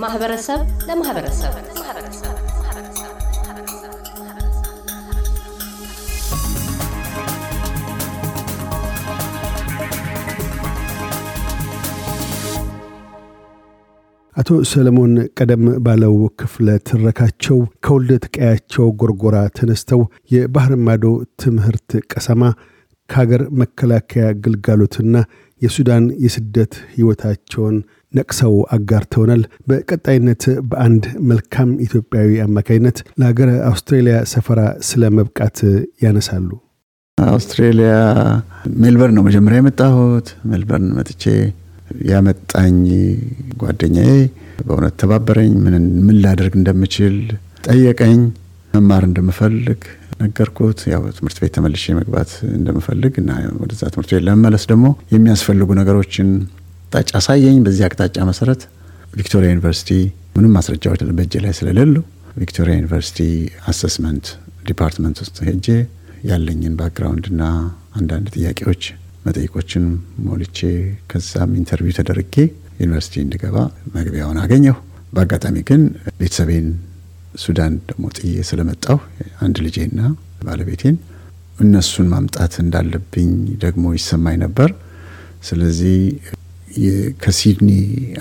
ከማህበረሰብ 0.00 0.60
ለማህበረሰብ። 0.88 1.54
አቶ 14.36 14.50
ሰለሞን 14.70 15.12
ቀደም 15.38 15.64
ባለው 15.78 16.14
ክፍለ 16.40 16.78
ትረካቸው 16.88 17.58
ከውልደት 17.84 18.24
ቀያቸው 18.34 18.88
ጎርጎራ 19.02 19.36
ተነስተው 19.58 20.02
የባህር 20.34 20.74
ማዶ 20.86 21.04
ትምህርት 21.42 21.90
ቀሰማ 22.12 22.42
ከሀገር 23.10 23.44
መከላከያ 23.60 24.26
ግልጋሎትና 24.44 25.14
የሱዳን 25.62 26.06
የስደት 26.24 26.74
ሕይወታቸውን 26.94 27.76
ነቅሰው 28.12 28.54
አጋርተውናል። 28.76 29.42
በቀጣይነት 29.68 30.42
በአንድ 30.70 31.04
መልካም 31.30 31.70
ኢትዮጵያዊ 31.86 32.40
አማካይነት 32.46 32.98
ለሀገር 33.20 33.50
አውስትራሊያ 33.70 34.16
ሰፈራ 34.32 34.60
ስለ 34.88 35.10
መብቃት 35.18 35.58
ያነሳሉ። 36.04 36.50
አውስትሬሊያ 37.18 37.92
ሜልበርን 38.82 39.16
ነው 39.16 39.24
መጀመሪያ 39.26 39.60
የመጣሁት። 39.60 40.28
ሜልበርን 40.50 40.88
መጥቼ 40.98 41.24
ያመጣኝ 42.08 42.76
ጓደኛዬ 43.62 44.12
በእውነት 44.60 44.94
ተባበረኝ። 45.02 45.52
ምን 46.04 46.16
ላደርግ 46.22 46.54
እንደምችል 46.60 47.16
ጠየቀኝ። 47.66 48.20
መማር 48.74 49.02
እንደምፈልግ 49.06 49.80
ነገርኩት። 50.20 50.80
ያው 50.92 51.02
ትምህርት 51.16 51.38
ቤት 51.42 51.52
ተመልሼ 51.56 51.84
መግባት 51.98 52.30
እንደምፈልግ 52.56 53.14
እና 53.22 53.30
ወደዛ 53.62 53.82
ትምህርት 53.92 54.10
ቤት 54.14 54.24
ለመመለስ 54.26 54.64
ደግሞ 54.72 54.86
የሚያስፈልጉ 55.14 55.68
ነገሮችን 55.80 56.28
አቅጣጫ 56.92 57.10
አሳየኝ። 57.18 57.58
በዚህ 57.64 57.82
አቅጣጫ 57.86 58.16
መሰረት 58.28 58.60
ቪክቶሪያ 59.12 59.48
ዩኒቨርሲቲ 59.52 59.90
ምንም 60.34 60.52
ማስረጃዎች 60.56 61.00
በእጄ 61.18 61.34
ላይ 61.44 61.52
ስለሌሉ 61.58 61.94
ቪክቶሪያ 62.40 62.72
ዩኒቨርሲቲ 62.78 63.18
assessment 63.70 64.26
department 64.68 65.18
ውስጥ 65.22 65.36
ሄጄ 65.48 65.66
ያለኝን 66.30 66.74
background 66.80 67.28
ና 67.28 67.42
አንዳንድ 67.98 68.26
ጥያቄዎች 68.36 68.82
መጠይቆችን 69.26 69.84
ሞልቼ 70.26 70.58
ከዛም 71.10 71.52
interview 71.60 71.94
ተደርጌ 71.98 72.34
ዩኒቨርሲቲ 72.82 73.14
እንድገባ 73.24 73.56
መግቢያውን 73.96 74.40
አገኘሁ። 74.44 74.76
በአጋጣሚ 75.12 75.56
ግን 75.70 75.82
ቤተሰቤን 76.20 76.68
ሱዳን 77.40 77.74
ደግሞ 77.88 78.04
ጥዬ 78.16 78.36
ስለመጣሁ 78.50 78.98
አንድ 79.44 79.56
ልጄና 79.66 80.00
ባለቤቴን 80.44 80.96
እነሱን 81.58 82.06
ማምጣት 82.14 82.54
እንዳለብኝ 82.62 83.30
ደግሞ 83.64 83.84
ይሰማኝ 83.96 84.36
ነበር። 84.44 84.70
ስለዚህ 85.48 85.96
ከሲድኒ 87.22 87.70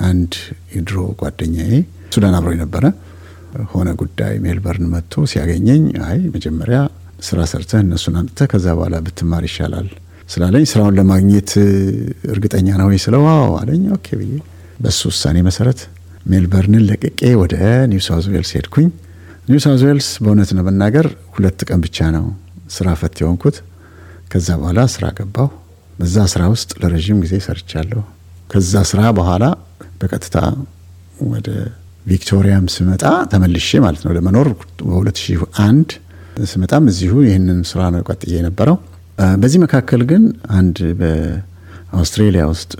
አንድ 0.10 0.34
የድሮ 0.76 0.98
ጓደኛዬ 1.22 1.72
ሱዳን 2.14 2.36
አብሮ 2.38 2.52
ነበረ 2.62 2.86
የሆነ 3.72 3.90
ጉዳይ 4.02 4.34
ሜልበርን 4.44 4.88
መጥቶ 4.94 5.24
ሲያገኘኝ 5.32 5.84
አይ 6.08 6.20
መጀመሪያ 6.36 6.80
ስራ 7.28 7.40
ሰርተህ 7.52 7.80
እነሱን 7.86 8.16
አምጥተህ 8.20 8.48
ከዛ 8.52 8.68
በኋላ 8.78 8.96
ብትማር 9.06 9.44
ይሻላል 9.48 9.88
ስላለኝ 10.30 10.66
ስራውን 10.72 10.96
ለማግኘት 11.00 11.52
እርግጠኛ 12.34 12.68
ነው 12.82 12.90
ስለው 13.06 13.24
አዎ 13.32 13.48
አለኝ። 13.62 13.84
okay 13.96 14.08
ብዬ 14.20 14.34
በሱ 14.80 15.00
ውሳኔ 15.12 15.38
መሰረት 15.48 15.80
ሜልበርንን 16.26 16.84
ለቅቄ 16.90 17.22
ወደ 17.42 17.56
ኒው 17.92 18.02
ሳውዝ 18.08 18.28
ዌልስ 18.34 18.52
ሄድኩኝ። 18.58 18.88
ኒው 19.50 19.60
ሳውዝ 19.66 19.82
ዌልስ 19.88 20.10
በእውነት 20.24 20.50
ነው 20.58 20.64
መናገር 20.68 21.08
ሁለት 21.36 21.60
ቀን 21.70 21.82
ብቻ 21.86 22.10
ነው 22.16 22.26
ስራ 22.70 22.88
ፈት 23.02 23.16
የሆንኩት። 23.22 23.58
ከዛ 24.32 24.48
በኋላ 24.62 24.80
ስራ 24.96 25.06
ገባሁ። 25.20 25.50
በዛ 26.00 26.18
ስራ 26.34 26.42
ውስጥ 26.54 26.72
ለረዥም 26.82 27.20
ጊዜ 27.24 27.36
ሰርቻለሁ። 27.46 28.02
ከዛ 28.50 28.74
ስራ 28.92 29.02
በኋላ 29.18 29.46
በቀጥታ 30.02 30.38
ወደ 31.34 31.48
ቪክቶሪያም 32.06 32.66
ስመጣ 32.76 33.04
ተመልሼ 33.32 33.80
ማለት 33.86 34.02
ነው 34.06 34.12
ለመኖር 34.18 34.48
በ2001 34.82 35.96
ስመጣም 36.52 36.86
እዚሁ 36.92 37.14
ይህንን 37.28 37.60
ስራ 37.72 37.82
ነው 37.96 38.02
ቀጥዬ 38.10 38.34
የነበረው። 38.38 38.78
በዚህ 39.42 39.60
መካከል 39.64 40.02
ግን 40.12 40.24
አንድ 40.60 40.78
በአውስትሬሊያ 41.00 42.44
ውስጥ 42.52 42.72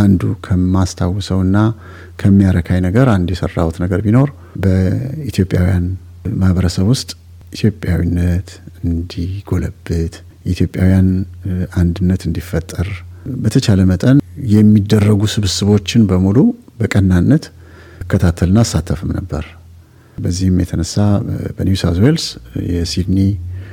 አንዱ 0.00 0.22
ከማስታውሰውና 0.46 1.56
ከሚያረካኝ 2.22 2.80
ነገር 2.86 3.08
አንድ 3.14 3.28
የሰራሁት 3.34 3.76
ነገር 3.84 4.00
ቢኖር 4.06 4.30
በኢትዮጵያውያን 4.64 5.86
ማህበረሰብ 6.40 6.86
ውስጥ 6.94 7.10
ኢትዮጵያዊነት 7.52 8.48
እንዲጎለብት 8.84 10.14
የኢትዮጵያውያን 10.46 11.08
አንድነት 11.80 12.22
እንዲፈጠር 12.28 12.88
በተቻለ 13.42 13.80
መጠን 13.90 14.18
የሚደረጉ 14.52 15.20
ስብስቦችን 15.32 16.02
በሙሉ 16.10 16.38
በቀናነት 16.80 17.44
እከታተልና 18.02 18.58
አሳተፍም 18.64 19.10
ነበር። 19.18 19.44
በዚህም 20.16 20.56
የተነሳ 20.62 20.94
በኒው 21.56 21.76
ሳውዝ 21.82 21.98
ዌልስ 22.04 22.24
የሲድኒ 22.70 23.18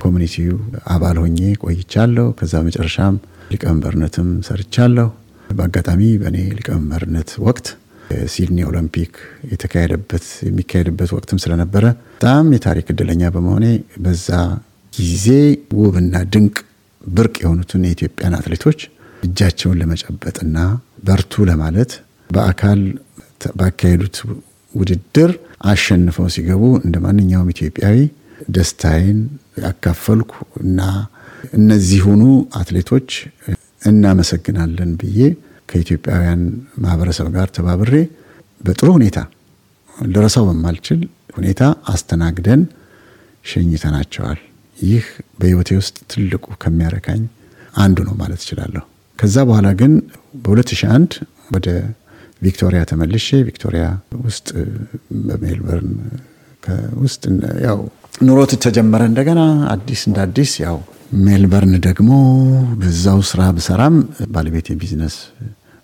community 0.03 0.46
ው 0.46 0.55
አባል 0.93 1.17
ሆኜ 1.21 1.39
ቆይቻለሁ። 1.63 2.27
ከዛ 2.39 2.53
መጨረሻም 2.67 3.15
ሊቀመንበርነትም 3.51 4.29
ሰርቻለሁ። 4.47 5.07
በአጋጣሚ 5.51 6.01
በእኔ 6.21 6.37
ሊቀመንበርነት 6.57 7.31
ወቅት 7.47 7.67
የሲድኒ 8.13 8.59
ኦሎምፒክ 8.69 9.13
የተካሄደበት 9.51 10.25
የሚካሄድበት 10.47 11.09
ወቅትም 11.15 11.39
ስለነበረ 11.43 11.85
በጣም 12.15 12.51
የታሪክ 12.55 12.87
እድለኛ 12.93 13.31
በመሆኔ 13.35 13.67
በዛ 14.03 14.29
ጊዜ 14.93 15.27
ውብና 15.79 16.15
ድንቅ 16.33 16.55
ብርቅ 17.01 17.35
የሆኑትን 17.43 17.81
የኢትዮጵያን 17.87 18.35
አትሌቶች 18.37 18.79
እጃቸውን 19.23 19.79
ለመጨበጥና 19.81 20.57
በርቱ 21.07 21.43
ለማለት 21.49 21.91
በአካል 22.29 22.81
ባካሄዱት 23.59 24.17
ውድድር 24.73 25.31
አሸንፈው 25.71 26.27
ሲገቡ 26.35 26.63
እንደ 26.85 26.95
ማንኛውም 27.05 27.51
ኢትዮጵያዊ 27.53 27.97
ደስታዬን 28.55 29.19
ያካፈልኩ 29.61 30.31
እና 30.63 30.79
እነዚሁኑ 31.57 32.21
አትሌቶች 32.59 33.09
እናመሰግናለን 33.89 34.91
ብዬ 35.01 35.19
ከኢትዮጵያውያን 35.69 36.41
ማህበረሰብ 36.83 37.27
ጋር 37.35 37.47
ተባብሬ 37.57 37.93
በጥሩ 38.61 38.89
ሁኔታ 38.97 39.19
ልረሳው 40.07 40.45
በማልችል 40.49 40.99
ሁኔታ 41.35 41.61
አስተናግደን 41.93 42.61
ሸኝተናቸዋል። 43.45 44.39
ይህ 44.77 45.05
በህይወቴ 45.39 45.69
ውስጥ 45.79 45.95
ትልቁ 46.11 46.45
ከሚያረካኝ 46.63 47.21
አንዱ 47.75 47.97
ነው 48.07 48.15
ማለት 48.21 48.41
እችላለሁ። 48.43 48.83
ከዛ 49.19 49.35
በኋላ 49.49 49.67
ግን 49.81 49.93
በ2001 50.45 51.13
ወደ 51.55 51.67
ቪክቶሪያ 52.41 52.81
ተመልሼ 52.89 53.27
ቪክቶሪያ 53.49 53.83
ውስጥ 54.25 54.47
በሜልበርን 55.27 55.91
ውስጥ 57.03 57.23
ያው 57.67 57.79
ኑሮ 58.27 58.39
ተጀመረ 58.65 59.01
እንደገና 59.11 59.41
አዲስ 59.73 60.01
እንደ 60.09 60.17
አዲስ 60.25 60.51
ያው 60.65 60.77
ሜልበርን 61.25 61.73
ደግሞ 61.87 62.11
በዛው 62.81 63.19
ስራ 63.31 63.41
ብሰራም 63.57 63.95
ባለቤቴ 64.35 64.77
ቢዝነስ 64.81 65.15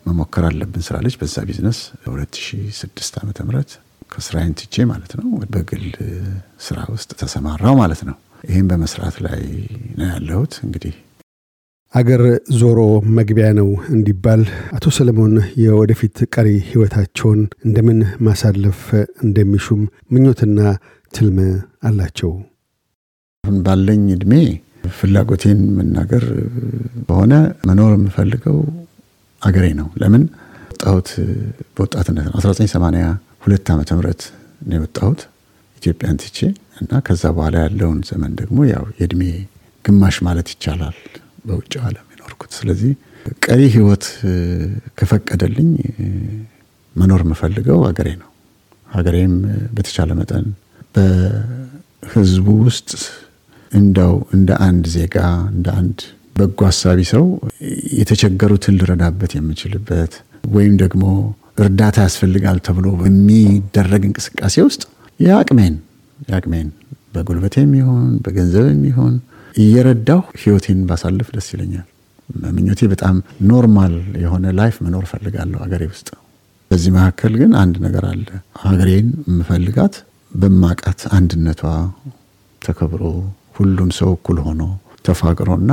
መሞከር 0.05 0.43
አለብን 0.49 0.83
ስላለች 0.87 1.15
በዛ 1.21 1.35
ቢዝነስ 1.49 1.79
2006 2.07 3.19
ዓ 3.19 3.47
ም 3.47 3.63
ከስራዬን 4.11 4.55
ትቼ 4.59 4.85
ማለት 4.91 5.11
ነው 5.19 5.27
በግል 5.53 5.85
ስራ 6.65 6.79
ውስጥ 6.95 7.11
ተሰማራሁ 7.21 7.75
ማለት 7.81 8.01
ነው። 8.09 8.15
ይህም 8.49 8.67
በመስራት 8.71 9.15
ላይ 9.25 9.41
ነው 9.99 10.07
ያለሁት 10.13 10.53
እንግዲህ 10.65 10.95
አገር 11.93 12.21
ዞሮ 12.59 12.79
መግቢያ 13.17 13.47
ነው 13.57 13.69
እንዲባል 13.93 14.41
አቶ 14.75 14.85
ሰለሞን 14.97 15.33
የወደፊት 15.61 16.17
ቀሪ 16.33 16.47
ህይወታቸውን 16.67 17.39
እንደምን 17.65 17.97
ማሳለፍ 18.27 18.79
እንደሚሹም 19.25 19.81
ምኞትና 20.13 20.59
ትልም 21.13 21.37
አላቸው። 21.83 22.31
አሁን 23.43 23.57
ባለኝ 23.65 24.03
እድሜ 24.15 24.33
ፍላጎቴን 24.95 25.59
መናገር 25.77 26.23
በሆነ 27.07 27.33
መኖር 27.67 27.91
የምፈልገው 27.97 28.57
አገሬ 29.41 29.67
ነው። 29.79 29.89
ለምን 30.01 30.23
ወጣሁት 30.71 31.09
በወጣትነት 31.75 32.25
ነው 32.27 32.37
1982 32.41 33.71
ዓመተ 33.73 33.91
ምህረት 33.97 34.23
ነው 34.67 34.77
የወጣሁት 34.77 35.21
ኢትዮጵያን 35.77 36.19
ትቼ 36.23 36.39
እና 36.81 37.01
ከዛ 37.05 37.23
በኋላ 37.35 37.55
ያለውን 37.65 37.99
ዘመን 38.09 38.31
ደግሞ 38.39 38.57
ያው 38.71 38.85
የእድሜ 38.99 39.23
ግማሽ 39.85 40.17
ማለት 40.27 40.47
ይቻላል 40.53 40.97
በውጭ 41.45 41.73
ዓለም 41.85 42.05
የኖርኩት። 42.13 42.51
ስለዚህ 42.57 42.91
ቀሪ 43.45 43.61
ህይወት 43.75 44.05
ከፈቀደልኝ 44.99 45.69
መኖር 46.95 47.21
የምፈልገው 47.25 47.79
ሀገሬ 47.87 48.09
ነው። 48.21 48.29
ሀገሬም 48.87 49.33
በተቻለ 49.75 50.11
መጠን 50.19 50.47
በህዝቡ 50.95 52.47
ውስጥ 52.65 52.89
እንዳው 53.71 54.15
እንደ 54.35 54.51
አንድ 54.65 54.85
ዜጋ 54.95 55.17
እንደ 55.51 55.67
አንድ 55.79 55.99
በጎ 56.35 56.59
ሀሳቢ 56.69 56.99
ሰው 57.11 57.23
የተቸገሩትን 57.99 58.75
ልረዳበት 58.79 59.31
የምችልበት 59.37 60.13
ወይም 60.53 60.75
ደግሞ 60.83 61.03
እርዳታ 61.57 61.97
ያስፈልጋል 62.05 62.57
ተብሎ 62.67 62.87
በሚደረግ 63.01 64.03
እንቅስቃሴ 64.09 64.55
ውስጥ 64.67 64.83
የአቅሜን 65.19 65.75
የአቅሜን 66.27 66.69
በጉልበቴም 67.13 67.71
ይሁን 67.79 68.05
በገንዘብም 68.25 68.81
ይሁን 68.89 69.15
እየረዳሁ 69.55 70.21
ህይወቴን 70.41 70.79
ባሳልፍ 70.89 71.29
ደስ 71.35 71.47
ይለኛል። 71.53 71.87
ምኞቴ 72.51 72.81
በጣም 72.91 73.15
normal 73.49 73.93
የሆነ 74.21 74.45
life 74.59 74.75
መኖር 74.85 75.05
ፈልጋለሁ 75.11 75.59
አገሬ 75.65 75.83
ውስጥ 75.91 76.09
በዚህ 76.71 76.91
መካከል 76.97 77.33
ግን 77.39 77.51
አንድ 77.61 77.75
ነገር 77.85 78.03
አለ። 78.11 78.27
ሀገሬን 78.61 79.07
የምፈልጋት 79.29 79.95
በማቃት 80.31 81.01
አንድነቷ 81.17 81.61
ተከብሮ 82.61 83.03
ሁሉም 83.57 83.89
ሰው 83.97 84.11
እኩል 84.17 84.37
ሆኖ 84.45 84.61
ተፋቅሮና 85.07 85.71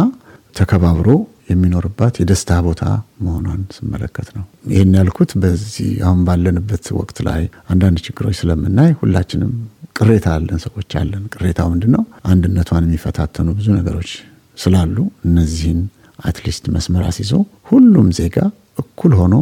ተከባብሮ 0.57 1.09
የሚኖርባት 1.49 2.15
የደስታ 2.21 2.51
ቦታ 2.67 2.83
መሆኗን 3.25 3.61
ስመለከት 3.77 4.29
ነው። 4.37 4.45
ይህን 4.73 4.93
ያልኩት 4.99 5.31
በዚህ 5.43 5.91
አሁን 6.07 6.21
ባለንበት 6.27 6.87
ወቅት 6.99 7.19
ላይ 7.29 7.43
አንዳንድ 7.73 7.99
ችግሮች 8.07 8.37
ስለምናይ 8.41 8.91
ሁላችንም 9.01 9.53
ቅሬታ 9.99 10.27
አለን፣ 10.37 10.59
ሰዎች 10.65 10.91
አለን። 11.01 11.23
ቅሬታው 11.35 11.69
ምንድን 11.73 11.93
ነው? 11.97 12.03
አንድነቷን 12.31 12.85
የሚፈታተኑ 12.87 13.49
ብዙ 13.59 13.69
ነገሮች 13.79 14.11
ስላሉ 14.59 14.97
እነዚህን 15.27 15.81
at 16.25 16.36
least 16.36 16.65
መስመር 16.75 17.05
አስይዞ 17.09 17.33
ሁሉም 17.71 18.09
ዜጋ 18.19 18.37
እኩል 18.83 19.13
ሆኖ 19.21 19.35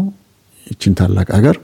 ይችን 0.67 0.95
ታላቅ 0.99 1.29
ሀገር 1.37 1.57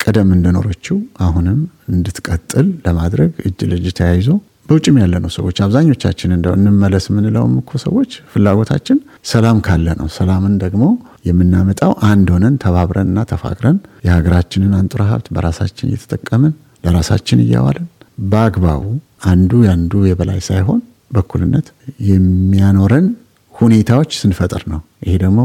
ቀደም 0.00 0.30
እንደኖረችው 0.36 0.96
አሁንም 1.26 1.58
እንድትቀጥል 1.92 2.66
ለማድረግ 2.86 3.30
እጅ 3.46 3.60
ለእጅ 3.70 3.86
ተያይዞ 3.98 4.28
በውጭም 4.68 4.96
ያለ 5.00 5.14
ነው 5.22 5.30
ሰዎች 5.34 5.56
አብዛኞቻችን 5.64 6.30
እንደው 6.36 6.52
እንመለስ 6.58 7.04
የምንለውም 7.10 7.54
እኮ 7.60 7.70
ሰዎች 7.82 8.12
ፍላጎታችን 8.32 8.98
ሰላም 9.30 9.58
ካለ 9.66 9.86
ነው። 9.98 10.06
ሰላምን 10.16 10.54
ደግሞ 10.62 10.84
የምናመጣው 11.28 11.92
አንድ 12.08 12.28
ሆነን 12.34 12.54
ተባብረንና 12.62 13.18
ተፋቅረን 13.30 13.76
የሀገራችንን 14.06 14.72
አንጡራ 14.78 15.02
ሀብት 15.10 15.28
በራሳችን 15.36 15.90
እየተጠቀምን 15.90 16.54
ለራሳችን 16.84 17.42
እያዋልን 17.44 17.86
በአግባቡ 18.24 18.82
አንዱ 19.26 19.52
ያንዱ 19.68 19.92
የበላይ 20.08 20.40
ሳይሆን 20.48 20.80
በኩልነት 21.10 21.66
የሚያኖረን 22.08 23.06
ሁኔታዎች 23.54 24.12
ስንፈጥር 24.20 24.62
ነው። 24.72 24.80
ይሄ 25.02 25.14
ደግሞ 25.22 25.40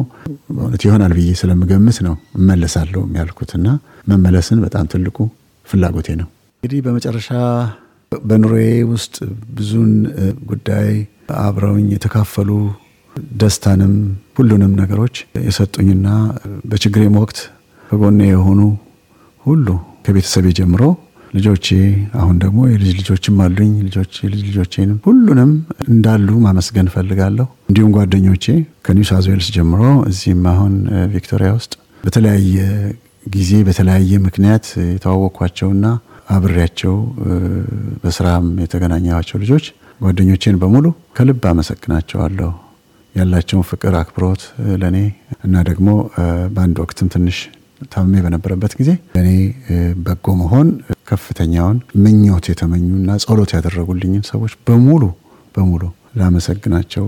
በእውነት 0.49 0.83
ይሆናል 0.87 1.11
ብዬ 1.17 1.29
ስለምገምት 1.39 1.97
ነው 2.07 2.15
እመለሳለሁ 2.39 3.03
ያልኩትና 3.19 3.67
መመለስን 4.07 4.59
በጣም 4.65 4.87
ትልቁ 4.93 5.17
ፍላጎቴ 5.67 6.09
ነው። 6.21 6.27
እንግዲህ 6.63 6.79
በመጨረሻ 6.85 7.29
በኑሮዬ 8.11 8.63
ውስጥ 8.91 9.15
ብዙን 9.53 9.91
ጉዳይ 10.49 10.89
አብረውኝ 11.39 11.87
የተካፈሉ 11.93 12.49
ደስታንም 13.41 13.93
ሁሉንም 14.37 14.71
ነገሮች 14.79 15.15
የሰጡኝና 15.45 16.07
በችግሬም 16.65 17.17
ወቅት 17.21 17.39
ከጎኔ 17.83 18.19
የሆኑ 18.29 18.61
ሁሉ 19.45 19.67
ከቤተሰቤ 20.05 20.47
ጀምሮ 20.59 20.83
ልጆቼ 21.33 21.67
አሁን 22.19 22.35
ደግሞ 22.43 22.59
የልጅ 22.69 22.93
ልጆችም 22.99 23.35
አሉኝ። 23.45 23.73
ልጆች 23.87 24.13
የልጅ 24.23 24.41
ልጆቼንም 24.47 24.97
ሁሉንም 25.07 25.51
እንዳሉ 25.87 26.29
ማመስገን 26.45 26.87
ፈልጋለሁ። 26.93 27.47
እንዲሁም 27.69 27.91
ጓደኞቼ 27.97 28.45
ከኒው 28.85 29.05
ሳውዝ 29.09 29.27
ዌልስ 29.31 29.49
ጀምሮ 29.57 29.81
እዚህም 30.09 30.41
አሁን 30.53 30.73
ቪክቶሪያ 31.13 31.49
ውስጥ 31.59 31.73
በተለያየ 32.03 32.57
ጊዜ 33.29 33.51
በተለያየ 33.67 34.11
ምክንያት 34.25 34.65
የተዋወቅኳቸውና 34.93 35.85
አብሬያቸው 36.29 36.95
በስራም 38.03 38.47
የተገናኘኋቸው 38.63 39.37
ልጆች 39.43 39.65
ጓደኞቼን 40.01 40.57
በሙሉ 40.61 40.85
ከልብ 41.17 41.45
አመሰግናቸዋለሁ። 41.51 42.51
ያላቸውን 43.15 43.65
ፍቅር፣ 43.69 43.93
አክብሮት 43.99 44.41
ለእኔ 44.81 44.97
እና 45.45 45.55
ደግሞ 45.69 45.87
በአንድ 46.55 46.77
ወቅትም 46.83 47.07
ትንሽ 47.13 47.37
ታምሜ 47.91 48.21
በነበረበት 48.25 48.73
ጊዜ 48.79 48.89
ለእኔ 49.15 49.29
በጎ 50.05 50.35
መሆን 50.41 50.67
ከፍተኛውን 51.09 51.77
ምኞት 52.03 52.47
የተመኙና 52.51 53.11
ጸሎት 53.23 53.51
ያደረጉልኝን 53.57 54.25
ሰዎች 54.31 54.53
በሙሉ 54.67 55.03
በሙሉ 55.55 55.83
ላመሰግናቸው 56.19 57.05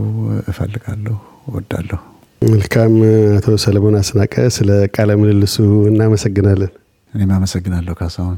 እፈልጋለሁ፣ 0.52 1.18
እወዳለሁ። 1.48 2.00
መልካም። 2.42 2.94
አቶ 3.38 3.48
ሰለሞን 3.64 3.96
አስናቀ 4.00 4.36
ስለ 4.56 4.70
ቃለ 4.96 5.12
ምልልሱ 5.22 5.56
እናመሰግናለን። 5.92 6.72
እኔም 7.14 7.32
አመሰግናለሁ 7.38 7.94
ካሳሁን። 8.00 8.38